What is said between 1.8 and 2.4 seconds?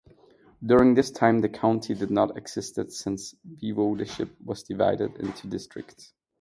did not